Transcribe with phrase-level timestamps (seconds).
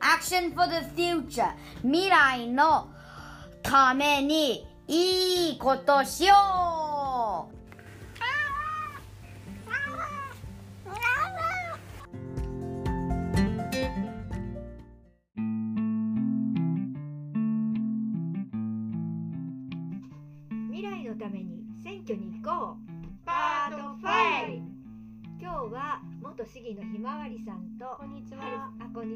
[0.00, 2.88] Action for the future 未来の
[3.62, 6.34] ためにいいことしよ
[6.64, 6.67] う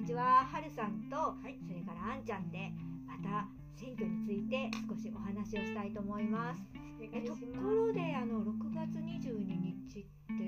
[0.02, 1.54] にちははるさんと、い。
[1.62, 2.74] それからあんちゃんで
[3.06, 3.46] また
[3.78, 6.58] 選挙について少しお話をしたいと思います。
[7.14, 10.42] えところであの6月22日って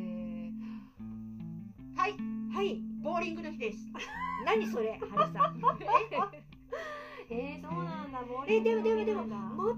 [1.94, 2.18] はい、
[2.50, 2.82] はい。
[3.00, 3.78] ボーリングの日です。
[4.44, 5.62] 何それはるさん。
[7.30, 8.24] えー、そうなんだ。
[8.24, 9.74] ボーえリングでもでもでもも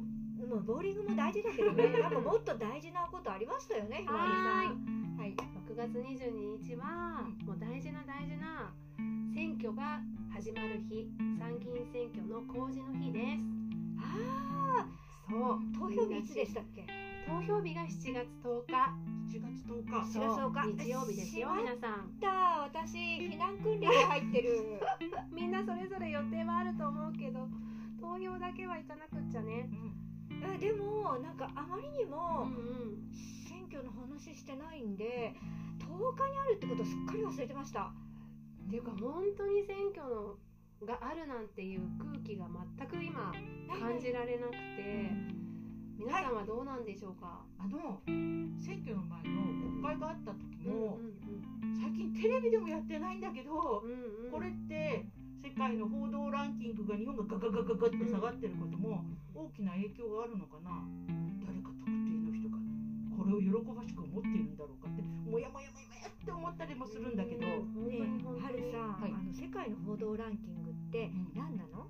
[0.48, 1.88] もうボーリングも大事だけどね。
[2.00, 5.16] なんかもっと大事なことありましたよねひまわりさん。
[5.18, 5.36] はい。
[5.36, 8.72] 6月22日はもう大事な大事な
[9.36, 10.00] 選挙が
[10.32, 11.04] 始まる日
[11.38, 13.44] 参議院選挙の公示の日です。
[14.00, 14.86] あ
[15.28, 15.40] そう。
[15.52, 16.86] あ投票日いつでしたっけ？
[17.28, 18.72] 投票日が7月10日。
[19.36, 20.06] 7月10日。
[20.10, 20.36] そう。
[20.40, 20.88] そうか日。
[20.88, 21.50] 曜日ですよ。
[21.54, 22.16] 皆さん。
[22.18, 22.62] た。
[22.64, 24.80] 私避難訓練に入ってる。
[25.30, 27.46] みんなそれぞれ予定はあると思うけど
[28.00, 29.68] 投票だけは行かなくっちゃね。
[30.42, 33.12] あでもなんかあまりにうんもうん。
[33.12, 35.34] 選挙の話してないんで
[35.80, 37.92] 10日にあるってことすっかり忘れてました
[38.66, 40.34] っていうか本当に選挙の
[40.84, 43.32] があるなんていう空気が全く今
[43.78, 45.10] 感じられなくて
[45.96, 48.02] 皆さんはどうなんでしょうか、あの
[48.60, 49.48] 選挙の前の
[49.80, 51.16] 国会があった時も、うん
[51.76, 54.26] 最近テレビでもやってないんだけど、うんうん。
[54.26, 55.06] うんこれって
[55.42, 60.82] 世界の報道ランキングが日本がガガガガガって下がってることも大きな影響があるのかな？
[61.46, 61.94] 誰か特定
[62.26, 62.58] の人が
[63.16, 65.95] これを喜ばしく思っているんだろうかってもやもやもやもや
[66.26, 67.46] って思ったりもするんだけど。
[67.46, 71.86] うん本当に本当にはるさん、はいあの世界の報道ランキングってうん何なの、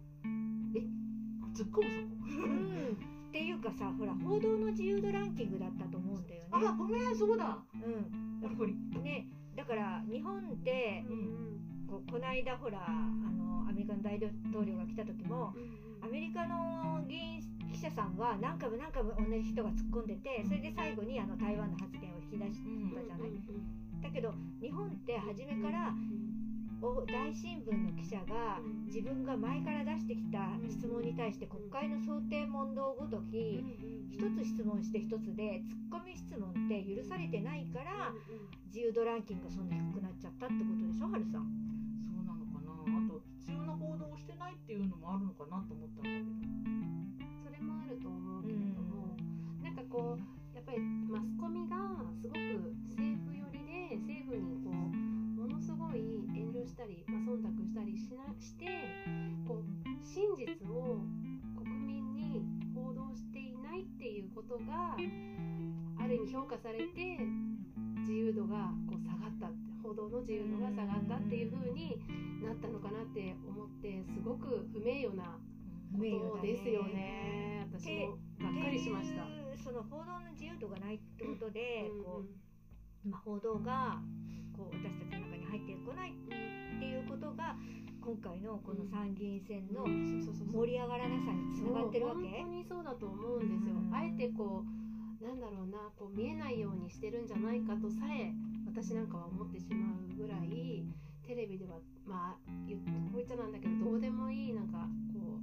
[1.56, 1.88] 突っ込む
[2.28, 2.44] そこ？
[2.44, 6.48] うん、っていうかさほら報道の自由度ランキングだったと思うんだよね。
[6.52, 7.64] あ、ごめん、そうだ。
[7.72, 8.76] うんやっぱり。
[9.00, 9.26] ね
[9.56, 14.30] だから日本ってうんここの間ほらあのアメリカの大統
[14.66, 17.41] 領が来た時もうんアメリカの議員
[17.72, 22.60] 記者さんは何回も何回も同じ人が突っ込んでてそれで最後にあの台湾の発言を引き出し
[22.94, 23.30] たじゃない。
[24.02, 25.92] だけど日本って初めから
[26.82, 33.64] お大新聞の記者が自分が前から出してきた質問に対して国会の想定問答ごとき
[34.12, 38.12] 一つ質問して一つでツッコミ質問って許されてないから
[38.68, 41.48] 自由度ランキングがそんな低くなっちゃったってことでしょはるさん。
[42.04, 42.76] そうなのかな。
[42.76, 46.28] あと必要な報道をしてないっていうのもあるのかなと思ったんだけど。
[47.40, 49.16] それもあると思うけれども、
[49.64, 51.76] なんかこうやっぱりマスコミが
[52.20, 52.36] すごく
[56.76, 58.69] したり、まあ、忖度したりしなして
[59.48, 61.00] こう真実を
[61.56, 62.44] 国民に
[62.76, 67.16] 報道していないっていうことがある意味評価されて
[68.04, 69.48] 自由度がこう下がった
[69.81, 71.97] 報道の自由度が下がったっていう風に
[72.44, 75.41] なったのかなって思ってすごく不名誉な
[75.97, 77.66] 不名誉だねそうですよね。
[77.72, 79.25] 私もがっかりしました。
[79.64, 82.22] その報道の自由度がないってことで、うんこ
[83.06, 83.97] うまあ、報道が
[84.53, 86.12] こう私たちの中に入ってこない
[86.76, 87.56] っていうことが
[88.00, 92.28] 今回のこの参議院選の盛り上がらなさにつながってるわけ？
[92.28, 93.75] 本当にそうだと思うんですよ。
[93.75, 93.94] うん。
[93.94, 98.31] あえてこうなんだろうなこう見えないようにしてるんじゃないかとさえ
[98.66, 100.84] 私なんかは思ってしまうぐらい
[101.26, 102.53] テレビではまあこ
[103.12, 105.41] う言っちゃなんだけどどうでもいいなんかこ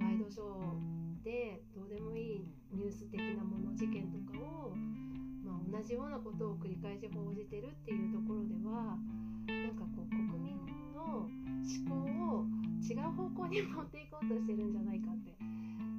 [0.00, 4.74] うワイドショーでどうでもいいニュース的なもの事件とかを、
[5.46, 8.98] まあ、同じようなことを繰り返し報じてるっていうところでは
[11.06, 12.46] の思考を
[12.84, 15.32] 違う方向に持っていこうとしてるんじゃないかって、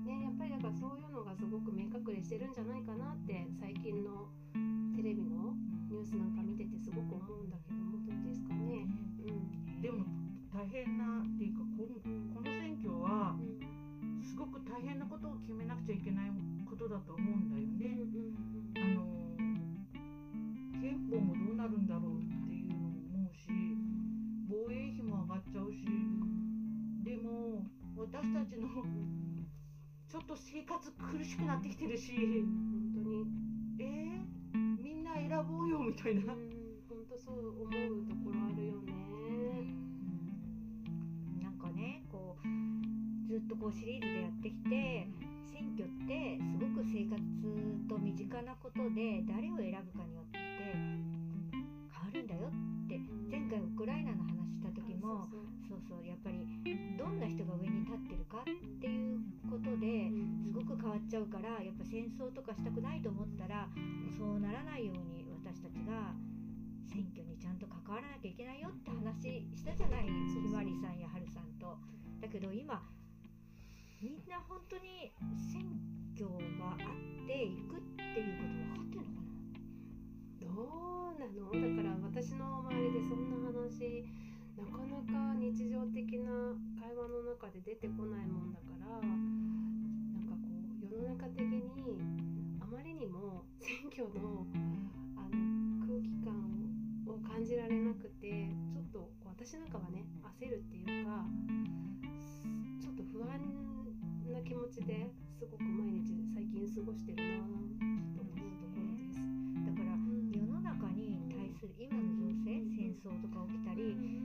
[0.06, 4.30] ね、やっぱりだからそういうのがすごく明確にしてるんじゃないかなって最近の
[4.98, 5.54] テレビの
[5.90, 8.86] ニュースなんか見ててすごく思うんだけどもどうですかね。
[9.26, 9.82] うん。
[9.82, 10.06] でも
[10.54, 11.98] 大変なっていうかこの
[12.34, 14.22] この選挙はうん。
[14.22, 16.32] すごく大変なことを決めなくちゃいけない
[16.66, 17.65] ことだと思うんだよ
[28.12, 28.68] 私たちの
[30.08, 33.26] ちょっと生活苦しくなってきてるし本当に
[33.80, 36.34] えー、みんな選ぼうよみたいな。
[36.34, 38.94] うん本当そう思うところあるよね。
[41.42, 45.08] なんかねこうずっとこうシリーズでやってきて
[45.52, 47.20] 選挙ってすごく生活
[47.90, 50.40] と身近なことで誰を選ぶかによって
[50.72, 52.98] 変わるんだよって
[53.30, 54.35] 前前回ウクライナの話
[54.76, 55.26] 時も
[55.68, 56.06] そうそう。
[56.06, 56.46] やっぱり
[57.00, 58.44] どんな人が上に立ってるかっ
[58.80, 59.20] ていう
[59.50, 60.12] ことで
[60.44, 63.68] すごく変わっちゃうからやっぱ戦争とかしたくないと思ったら
[64.18, 66.14] そうならないように私たちが
[66.92, 70.12] 選挙にちゃんと関わらなきゃいけないよって話したじゃないひ
[70.52, 71.78] まりさんやはるさんと。
[72.22, 72.82] だけど今
[74.02, 75.12] みんな本当に
[75.52, 75.66] 選
[76.16, 76.28] 挙
[76.60, 79.24] があっていくっていうこと分かってるのか
[80.40, 80.46] な？
[80.46, 80.48] ど
[81.12, 81.52] うなの？
[81.52, 84.06] だから私の周りでそんな話
[84.58, 86.32] なかなか日常的な
[86.80, 90.48] 会話の中で出てこないもんだからなんかこ
[90.80, 92.00] う世の中的に
[92.62, 94.48] あまりにも選挙の
[95.20, 96.32] あの空気感
[97.08, 100.06] を感じられなくてちょっと私なんかはね
[100.40, 101.26] 焦るっていうか
[102.80, 103.36] ちょっと不安
[104.32, 109.20] な気持ちですごく毎日最近過ごしてるなと思うところです。
[109.68, 110.00] だから
[110.32, 114.25] 世の中に対する今の情勢戦争とか起きたりいろいろな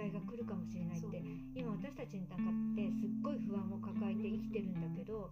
[0.00, 1.20] 害が来るかもしれないって。
[1.52, 5.28] 今私たちの中ってすっごい不安を抱えて生きてるんだけど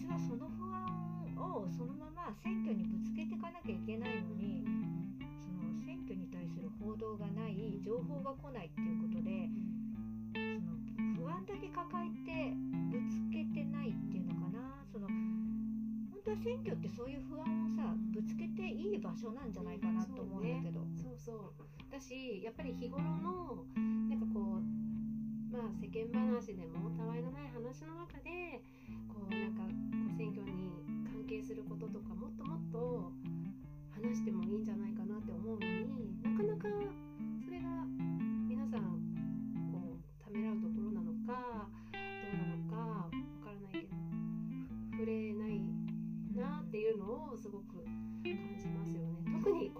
[0.00, 4.64] 実はその不安をそのまま選挙にぶつけていかなきゃいけないのに
[5.44, 9.52] その選挙に対する報道がない情報が来ないっていうことで
[10.32, 10.80] その
[11.20, 12.56] 不安だけ抱えて
[12.88, 13.25] ぶつ
[16.42, 20.80] 選挙ってそういう不安をさぶつけていい場所なんじゃないかなと思うんだけど。
[20.96, 23.64] そうそうだしやっぱり日頃の
[24.10, 28.60] なんかこうまあ世間話でもたわいのない話の中で
[29.08, 29.72] こうなんかこ
[30.12, 33.12] う選挙に関係することとかもっともっと
[33.96, 36.68] 話してもいいんじゃないかなって思うのになかなか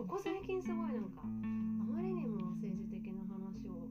[0.07, 3.91] ここ最近すごいなんかあまりにも政治的な話を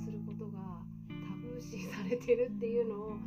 [0.00, 3.20] することがタブー視されてるっていうのを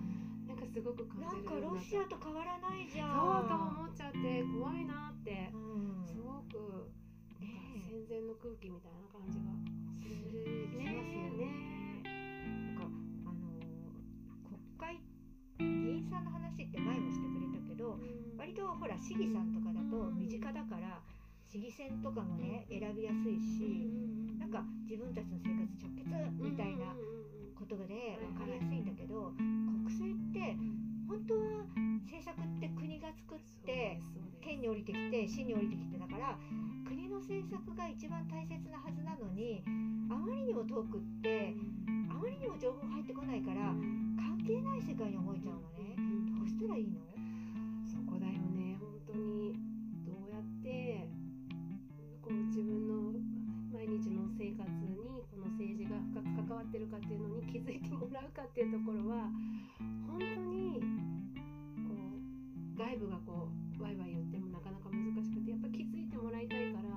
[0.49, 6.09] なんかすごく感じなんかロシアと変わらないじゃそうんと思っちゃって怖いなってうん。
[6.09, 6.89] すごく
[7.85, 9.53] 戦前の空気みたいな感じが
[10.01, 11.37] するしますよね。
[11.37, 12.89] ねなんか
[13.29, 13.45] あの
[14.49, 14.97] 国会
[15.61, 18.01] 議員さんの話って前もしてくれたけど
[18.41, 20.97] 割とほら市議さんとかだと身近だから
[21.53, 23.85] 市議選とかもね選びやすいし
[24.41, 26.09] なんか自分たちの生活直結
[26.41, 26.89] みたいな
[27.53, 30.57] ことで分かりやすいんだけど国政って
[31.05, 31.61] 本当は
[32.09, 33.39] 政策って国が作っ
[33.69, 34.01] て
[34.41, 36.33] 県に降りてきて市に降りてきてだから
[36.89, 39.61] 国の政策が一番大切なはずなのに
[40.09, 41.53] あまりにも遠くって
[42.09, 43.69] あまりにも情報入ってこないから
[44.17, 45.93] 関係ない世界に思えちゃうのね。
[46.33, 47.12] どうしたらいいの？
[56.83, 59.31] るかっていうのに気づいてもらうかっていうところは
[59.79, 60.83] 本当に
[61.87, 63.47] こう外部がこ
[63.79, 66.91] うワイワイ言ってもなかなか難しくてやっぱ気づいてもらいたいから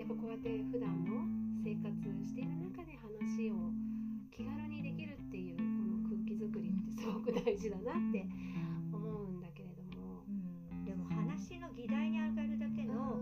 [0.00, 1.28] やっぱこうやって普段の
[1.60, 1.92] 生活
[2.24, 3.68] している中で話を
[4.32, 5.62] 気軽にできるっていうこ
[6.00, 8.24] の空気作りってすごく大事だなって
[8.88, 10.24] 思うんだけれども。
[10.24, 10.88] うん。
[10.88, 13.20] でも話の議題に上がるだけの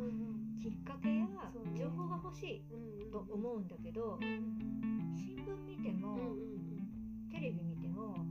[0.62, 1.26] きっかけや
[1.78, 2.62] 情報が欲しい
[3.12, 4.18] と思うんだけど
[5.18, 6.16] 新聞見ても
[7.30, 8.22] テレビ見ても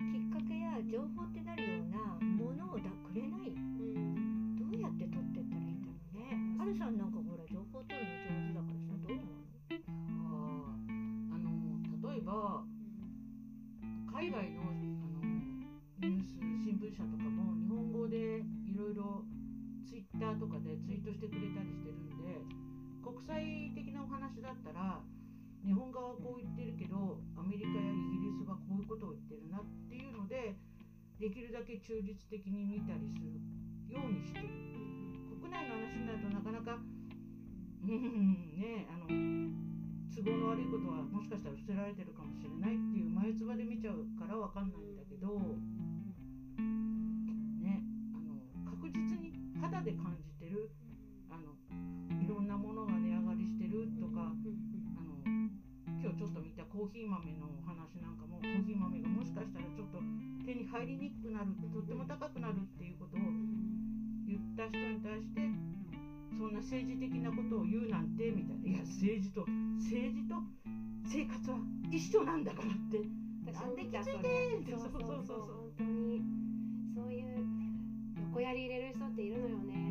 [0.00, 1.98] きっかけや情報ってなるような
[2.40, 3.52] ものをだくれない。
[3.52, 6.32] どうやって取ってったらいいんだろうね。
[6.58, 9.44] はるさんなんかほら情報取るの上手だからさどう思う
[10.08, 11.52] あーあの
[12.08, 12.64] 例えば
[14.08, 14.80] 海外のあの
[16.00, 19.24] ニュース新聞社とかも日本語でいろいろ
[19.84, 22.40] ツイッターとかでツイートしてくれたりしてるんで
[23.04, 23.44] 国際
[23.76, 24.53] 的なお話だ
[26.16, 30.56] こう言ってるけどアメリカやイギリスはこういうことを言ってるなっていうので
[31.18, 33.40] できるだけ中立的に見たりする
[33.88, 34.48] ようにしてる。
[35.40, 36.78] 国内の話になるとなかなか
[37.84, 39.06] うんねあの
[40.14, 45.28] 都合の悪いことはもしかしたら伏せられてるかもしれないっていう眉唾で見ちゃうからわかんないんだけど
[47.60, 47.82] ね
[48.14, 50.70] あの確実に肌で感じてる
[56.74, 60.02] コーヒー豆のお話なんかもコーヒー豆がもしかしたらちょっと
[60.42, 63.22] 手に入りにくくなるとっても高くなるっていうことを
[64.26, 65.38] 言った人に対して
[66.34, 68.66] そんな政治的なことを言うなんてみたいな。
[68.66, 69.46] いや政治と
[69.78, 70.34] 政治と
[71.06, 71.62] 生活は
[71.94, 72.98] 一緒なんだからって。
[73.54, 74.22] なんでいってそうそう。
[74.74, 75.78] そうそうそうそう。
[75.78, 76.26] 本当に
[76.90, 77.46] そういう
[78.34, 79.83] 横やり入れる人っているのよね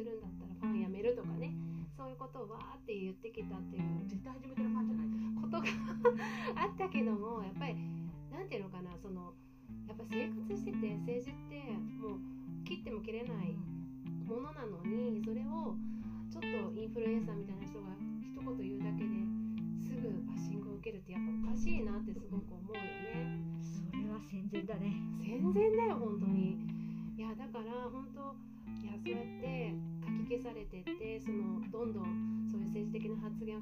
[0.00, 1.52] するんだったらファンやめるとかね。
[1.96, 4.08] そういうことをわーって言ってきたっていう。
[4.08, 5.66] 絶対初めてのファンじゃないことが
[6.64, 7.09] あったけど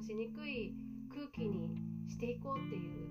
[0.01, 0.73] しにくい
[1.09, 1.75] 空気に
[2.07, 3.09] していこうっていう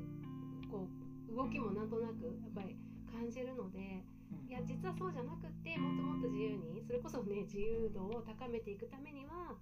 [0.71, 0.89] こ
[1.31, 2.77] う動きもなんとなくやっぱり
[3.11, 4.05] 感じるので
[4.49, 9.57] いや実はそうじゃなくってもっともっと自由にそれこそね自由度を高めていくためには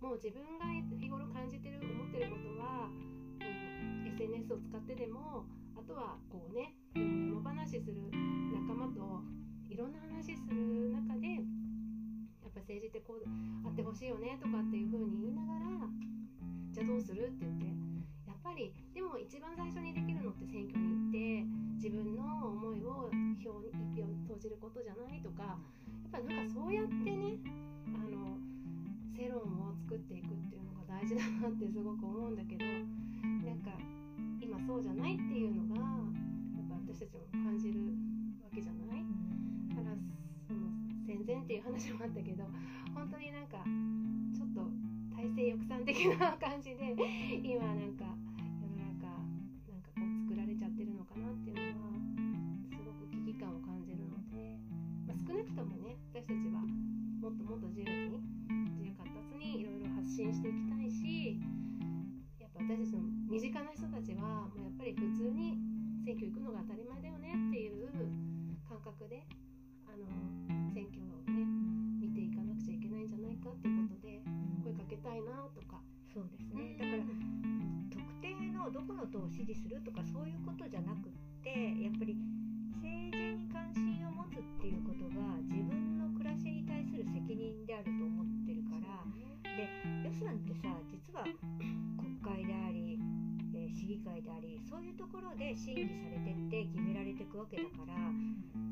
[0.00, 0.66] もう自分が
[0.98, 2.90] 日頃感じてる思ってることは
[3.38, 5.46] こう SNS を使ってでも
[5.78, 7.94] あとはこうねよも話する
[8.54, 9.22] 仲間と
[9.70, 13.22] いろんな話する中でやっぱ政治ってこう
[13.66, 15.66] あってほしいよねとかっていう風に言いながら
[16.72, 17.28] じゃあどうする？
[17.28, 17.66] って言って。
[18.26, 21.46] やっぱりでも一番最初にできるのって選挙に行って
[21.78, 23.06] 自分の思いを
[23.38, 25.54] 票に一票に投じることじゃないとか
[26.10, 27.38] やっぱなんかそうやってね
[27.94, 28.34] あの
[29.14, 33.70] 世論を作っていくっていうのが大事だなってすごく思うんだけどなんか
[34.42, 36.02] 今そうじゃないっていうのが
[36.58, 37.78] やっぱ私たちも感じる
[38.42, 39.06] わけじゃない？
[39.70, 39.94] だから
[40.50, 40.66] その
[41.06, 42.42] 戦前っていう話もあったけど
[42.90, 43.62] 本当になんか
[44.34, 44.66] ちょっと
[45.22, 46.98] 体制抑散的な感じで
[47.46, 48.10] 今なんか
[48.58, 49.06] 世の中
[49.70, 51.94] なんかこう作られちゃってるのかなっていうのは
[52.74, 54.58] すごく危機感を感じるので、
[55.06, 56.66] まあ、少なくともね私たちは
[57.22, 58.18] もっともっと自由に
[58.74, 61.38] 自由活発にいろいろ発信していきたいし
[62.42, 65.54] やっぱ私たちの身近な人たちはもうやっぱり普通に
[66.02, 67.86] 選挙行くのが当たり前だよねっていう
[68.66, 69.22] 感覚で
[69.86, 70.02] あの
[70.74, 71.46] 選挙をね
[72.02, 73.81] 見ていかなくちゃいけないんじゃないかってこと
[78.82, 81.12] 定の党を支持するとかそういうことじゃなくっ
[81.42, 82.18] てやっぱり
[82.82, 89.06] 政治に関心を持つっていうことが自分の暮らしに対する責任であると思ってるから
[89.54, 89.70] で
[90.02, 91.22] 予算ってさ実は
[91.94, 92.98] 国会であり、
[93.54, 97.94] えー市議会でありそういうところで審議されてって決められていくわけだから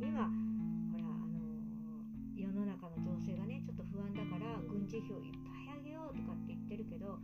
[0.00, 0.26] 今
[0.92, 7.18] ほらあのー世の中の情勢がねちょっと不安だから軍事費をいっぱい上げようとかって言ってるけど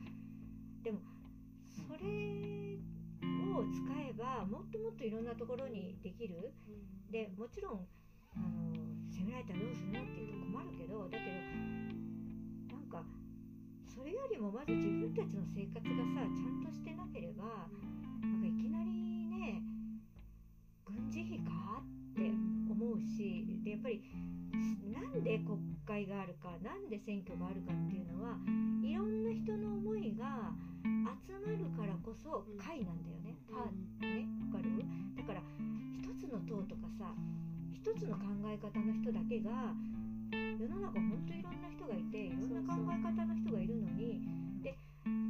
[0.83, 1.01] でも
[1.77, 2.56] それ
[3.59, 6.53] を使えばもっともっといろんなところにできる。
[7.11, 7.87] でもちろん
[8.35, 8.77] あの
[9.11, 13.03] 責められたらどうするのって言うと困るけどだけどなんか
[13.87, 17.71] それよりもまず自分たちの生活がさちゃんとしてなければ
[18.21, 18.91] なんかいきなり
[19.31, 19.63] ね
[20.85, 22.29] 軍事費かって
[22.69, 24.03] 思うしでやっぱり
[24.93, 28.37] なんで国会があるかなんで選挙があるかっていうのは
[28.83, 30.53] いろんな人の思いが
[31.27, 33.37] 集まるからこそ会なんだよね。
[33.47, 34.27] パーね？
[34.51, 34.83] わかる？
[35.17, 35.43] だから
[36.03, 37.15] 一つの党とかさ
[37.73, 39.75] 一つの考え方の人だけが
[40.33, 44.21] 世の中本当いろんな人がいていろんな考え方の人がいるのに
[44.63, 44.75] で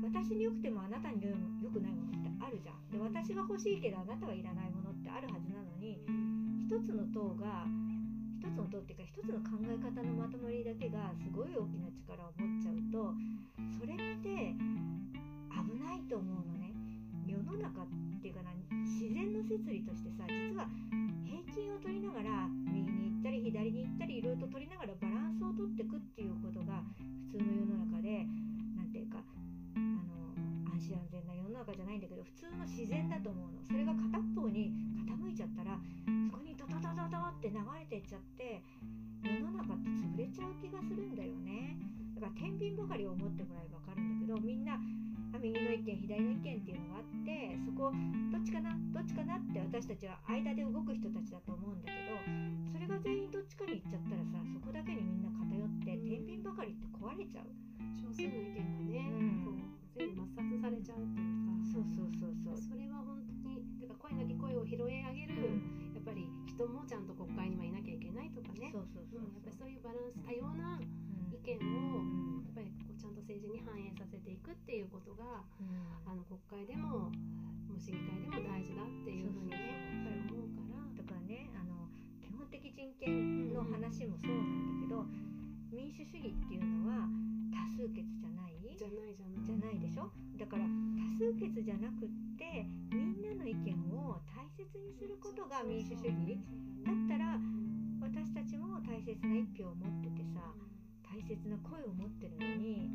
[0.00, 1.21] 私に良くてもあなたに
[1.61, 2.80] 良くないものってあるじゃん。
[2.88, 6.00] で私が欲しいけどあなたはいらないものってあるはずなのに
[6.64, 7.68] 一つの党が
[8.40, 13.12] 一つの党っていうか一つの考え方のまとまりだけがすごい大きな力を持っちゃうと
[13.76, 14.96] それって危
[15.87, 16.75] ないと思うのね。
[17.26, 17.87] 世の中っ
[18.21, 18.50] ていうかな
[18.83, 20.66] 自然の摂理としてさ実は
[21.23, 26.83] 平均を取りながら右に行ったり左に行ったりいろいろと取りながらバランスを取っていくっていうことが
[27.31, 28.26] 普通の世の中で
[28.75, 33.62] なんていうかあの安心安全な世の中じゃないんだけど普通の自然だと思うの。
[33.62, 34.71] それが片方に
[35.07, 38.62] 傾いちゃったらそこにドドドドドって流れてっちゃって
[39.23, 41.78] 世の中って潰れちゃう気がするんだよね。
[42.14, 44.78] だから天秤ばかりを思ってもらえば分かるんだけどみんな
[45.38, 47.93] 右の意見左の意見っていうのがあってそこ
[48.33, 57.50] どっちかなどっちかなって私たちは間で動く人たちだと思うんだけどそれが全員どっちかに行っちゃったらさそこだけにみんな偏って天秤ばかりって壊れちゃう。
[57.97, 59.45] 少数の意見がね、うん。
[59.45, 61.57] こう全部抹殺されちゃうっていうか。
[61.66, 62.59] そうそうそうそう。
[62.61, 65.59] それは本当にだから声なき声を拾い上げる、
[65.97, 68.71] やっぱり人もちゃんと国会にはいなきゃいけないとかね。
[68.71, 69.26] そうそうそうう。
[69.26, 70.78] んやっぱりそういうバランス多様な
[71.33, 72.05] 意見を
[72.45, 75.43] やっぱりこうちゃんと政治に反映させていくっていうことが
[76.07, 77.11] あの国会でも
[77.77, 79.59] 市議会でも大事だっていうふうにね
[79.99, 80.79] やっぱり思うから。
[81.03, 81.91] だからねあの
[82.23, 85.05] 基本的人権の話もそうなんだけど
[85.75, 87.11] 民主主義っていうのは
[87.51, 88.55] 多数決じゃない？
[88.63, 89.47] じじゃないじゃない。
[89.47, 90.11] ゃないでしょ？
[90.39, 90.71] だから多
[91.19, 92.09] 数決じゃなくっ
[92.39, 96.39] てみんなの意見を大切にすることが民主主義？
[96.87, 97.39] だったら
[98.01, 100.41] 私たちも大切な一票を持っててさ
[101.03, 102.91] 大切な声を持ってるのに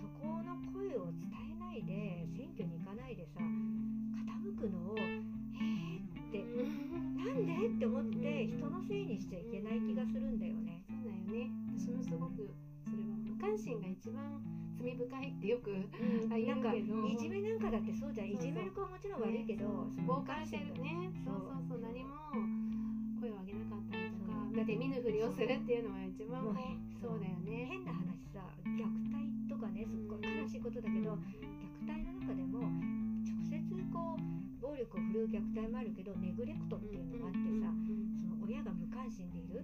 [0.00, 6.44] そこの声を伝えないで選挙に行かないでさ傾くのを「えー」って
[7.16, 7.66] なんで？
[7.68, 10.82] って思って人のせいにしちゃいけない気がするんだよね。
[10.88, 11.50] そうだよね。
[11.76, 12.50] 私もすごく
[12.84, 14.42] それは無関心が一番
[14.78, 15.70] 罪深いってよく
[16.30, 16.84] あ言なんかい
[17.18, 18.30] じめなんかだってそうじゃん。
[18.30, 21.10] いじめる子はもちろん悪いけどボーカルしてるね。
[21.24, 21.34] そう
[21.68, 21.80] そうそう。
[21.80, 22.16] 何も
[23.20, 26.42] 声を上げなかったりとかだって見ぬふりをするっていうのは一番
[27.00, 27.66] そうだよね。
[27.70, 29.31] 変な話さ虐待
[29.62, 32.66] とかねすっごい悲しいことだけど虐待の中でも
[33.22, 33.62] 直接
[33.94, 34.22] こう
[34.58, 37.70] 暴力を振るう虐待もあるけどネグレクトっていうのがあってさ
[38.18, 39.62] その親が無関心でいる。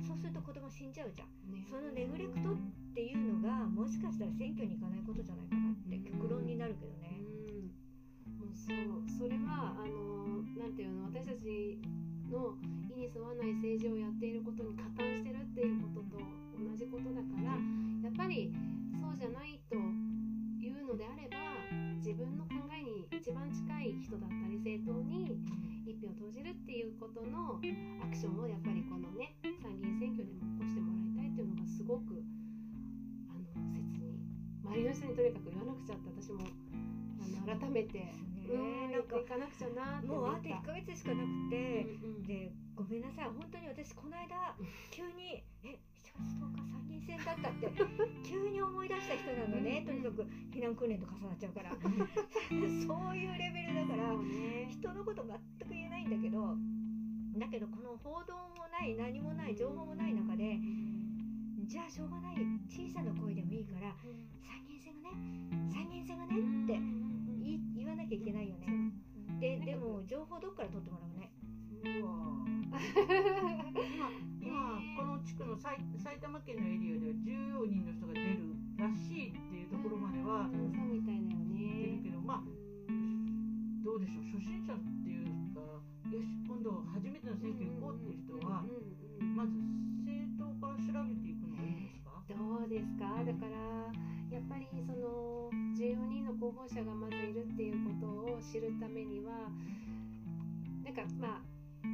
[0.00, 1.28] そうすると子供死んじゃうじゃん。
[1.52, 1.66] ね。
[1.68, 2.56] そのネグレクトっ
[2.94, 7.20] ていうのがもしかしたら選挙に行かないことじゃないかなって極論になるけどね。
[8.40, 9.04] うん、そう。
[9.10, 11.76] それはあのなんていうの私たち
[12.30, 12.56] の
[12.88, 16.22] 意に沿わない政治をやっていることに加担してるっていうことと
[16.56, 18.54] 同じことだからやっぱり
[19.12, 21.36] そうじゃないというのであれば
[22.00, 25.36] 自分の考えに一番近い人だったり政党に
[25.84, 27.60] 一票を投じるっていうことの
[28.00, 32.24] アクションをやっぱりこのね参議院選挙でも起こしてもらいたいっていうのがすごく
[33.28, 34.16] あの切に
[34.64, 36.40] 周りの人にとにかく言わなくちゃって私も
[37.20, 38.16] あの改めて、ね。
[38.48, 42.24] うんなんかかなくちゃなもうあと思った1ヶ月しかなくて、うんうん。
[42.24, 43.24] でごめんなさい。
[43.28, 44.56] 本当に私この間
[44.90, 45.76] 急にえ
[46.18, 47.72] 7月10日参議院選だったって
[48.28, 49.82] 急に思い出した人なのね。
[49.86, 51.70] とにかく避難訓練と重なっちゃうから。
[51.80, 54.14] そういうレベルだから
[54.68, 56.56] 人のこと全く言えないんだけど
[57.38, 60.58] だけどこの報道もない何もない情報もない中で
[61.66, 62.36] じゃあしょうがない
[62.68, 63.94] 小さな声でもいいから
[64.40, 65.16] 参議院選がね
[65.70, 66.80] 参議院選がねって
[67.74, 68.92] 言わなきゃいけないよね。
[69.40, 71.31] ででも情報どっから取ってもらうね
[71.82, 77.14] うわ今今この地区の埼埼玉県のエリアでは
[77.62, 82.46] 14人の人が出るらしいっていうところまではうんそうみたいだよね出るけどまあ
[83.84, 85.60] どうでしょう初心者っていうか
[86.10, 88.62] よし今度初めての選挙行こうっていう人は
[89.34, 89.52] まず
[90.06, 92.22] 政党から調べていくのがいいんですか？
[92.30, 93.10] どうですか？
[93.26, 93.58] だから
[94.30, 98.06] やっぱりその14人の候補者がまずいるっていうこと
[98.38, 99.50] を知るためには
[100.84, 101.51] なんかまあ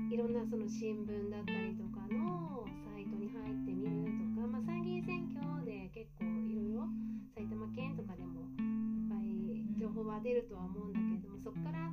[0.08, 6.88] いろんなその新聞だったりとかのサイトに入ってみるとか、まあ、参議院選挙で結構いろいろ
[7.36, 9.28] 埼玉県とかでもいっぱい
[9.76, 11.92] 情報は出るとは思うんだけれどもそこから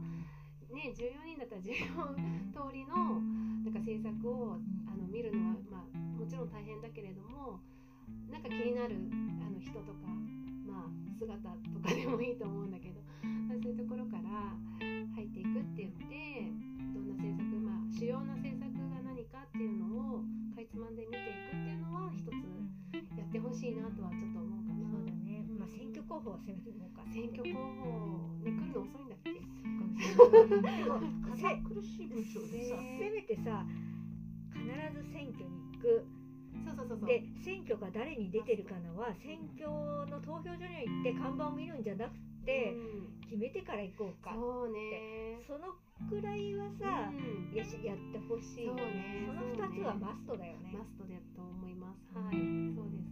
[0.71, 1.75] ね14人だったら14
[2.55, 3.19] 通りの
[3.67, 7.59] なんか政策をあの見るのは、まあ、もちろん大変だけれども
[8.31, 8.95] なんか気になる
[9.43, 10.07] あの人とか、
[10.63, 14.55] まあ、姿とかでもいいと思うんだけど、まあ、そういうところから
[15.19, 15.94] 入っていくって言っ
[26.43, 29.31] 選挙候補はせめてもうか選挙候補ね来るの遅いんだっけ？
[31.63, 32.75] 苦しい文章でさ。
[32.77, 33.65] せめてさ
[34.53, 36.05] 必ず選挙に行く。
[36.65, 37.07] そうそうそうそう。
[37.07, 39.69] で選挙が誰に出てるかのは選挙
[40.09, 43.19] の投票所に行って看板を見るんじゃなくてうん。
[43.25, 45.39] 決めてから行こうかそうね。
[45.47, 45.73] その
[46.09, 47.55] くらいはさうん。
[47.55, 48.65] やしやってほしい。
[48.65, 49.25] よそうね。
[49.27, 50.71] その2つはマストだよね。
[50.73, 52.17] マストだと思います。
[52.17, 52.35] はい、
[52.75, 53.04] そうです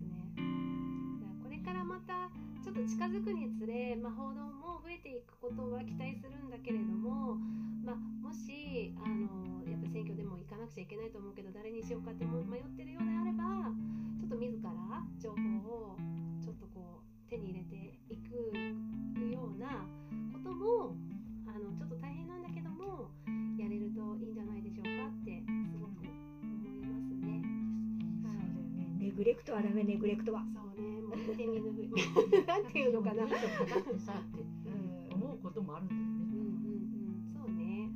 [2.74, 7.38] っと近づくにつれ、まあ、報道も増えていくことは期待するんだけれども、
[7.86, 13.70] まあ、もしあのやっぱ選挙でも行かなくちゃいけないと思うけど誰にしようかって迷ってるようであれば
[14.18, 14.74] ちょっと自ら
[15.22, 15.98] 情報を
[16.42, 18.34] ちょっとこう手に入れていく
[19.22, 19.86] ような
[20.34, 20.98] ことも
[29.24, 30.44] グレクトはダメネグレクトは。
[30.52, 31.88] そうね、もう見て見ぬふり。
[32.46, 33.24] なんていうのかな。
[33.24, 33.30] うん。
[33.30, 34.44] 文章書かってさって
[35.16, 36.06] 思うこともあるんだよね。
[36.12, 36.76] うんう
[37.16, 37.90] ん、そうね。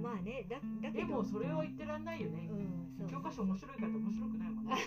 [0.00, 1.08] まあねだだけど。
[1.08, 2.48] でもそれは言ってらんないよね。
[2.50, 4.72] うんそう教科書面白いかって面白くないもんね。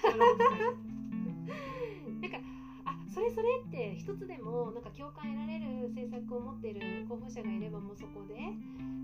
[2.22, 2.40] なんか、
[2.86, 8.34] あ、それそれって一つでもなんか共感得られる政策を持っている候補者がいればもうそこで、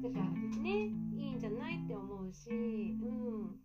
[0.01, 0.19] なんか
[0.59, 3.59] ね、いいんじゃないって思うし、うん。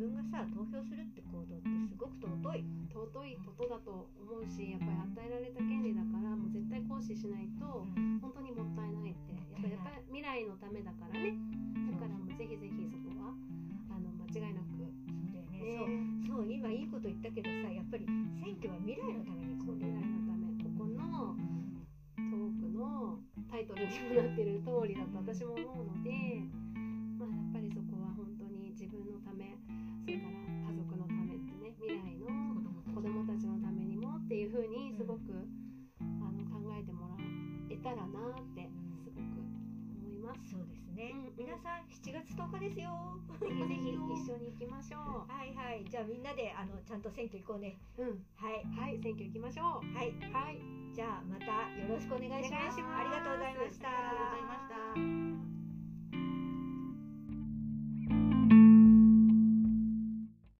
[0.00, 7.84] 分がさ投票するって行動ってすごく尊い尊いことだと思うしやっぱり与えられた権利だからもう絶対行使しないと
[8.24, 11.36] 本当にもったいないってやっぱやっぱり未来のためだからね。
[11.92, 13.36] だからもうぜひぜひそこは
[13.92, 14.70] あの間違いなく
[15.60, 15.84] ね、
[16.24, 18.08] そうそう今いいこと言ったけどさやっぱり
[18.40, 21.36] 選挙は未来のためにこう未来のためここの
[22.16, 23.20] トークの
[23.52, 26.48] タイトルにもなってる通りだと私も思うので
[27.20, 27.99] まあやっぱりそこ
[29.20, 29.52] のため
[30.04, 32.32] それから家族のためってね未来の
[32.96, 35.32] 子供たちのためにもっていうふうにすごく、
[36.00, 37.16] あの考えてもら
[37.70, 38.68] えたらなって
[39.04, 39.40] すごく
[40.00, 40.50] 思います。
[40.50, 41.36] そうですね、うんうん。
[41.36, 43.20] 皆さん7月10日ですよ。
[43.40, 45.84] ぜひぜひ 一緒に行きましょはいはい。
[45.84, 47.78] じゃあみんなであのちゃんと選挙行こうね。
[47.96, 48.02] う。
[48.02, 48.64] うん、はい。
[48.64, 49.66] はい、選挙行きましょう。
[49.94, 50.12] はい。
[50.32, 50.58] はい、
[50.92, 51.46] じゃあまた
[51.78, 52.52] よろしくお願いします。
[52.52, 53.00] お願いします。
[53.00, 53.88] ありがとうございました。
[53.88, 55.49] ありがとうございました。